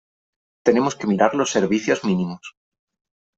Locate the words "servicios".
1.51-2.03